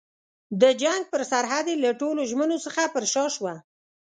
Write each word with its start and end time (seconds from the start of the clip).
د 0.61 0.63
جنګ 0.81 1.01
پر 1.11 1.21
سرحد 1.31 1.65
یې 1.71 1.75
له 1.83 1.91
ټولو 2.01 2.21
ژمنو 2.31 2.57
څخه 2.65 2.81
پر 2.93 3.03
شا 3.13 3.25
شوه. 3.35 3.53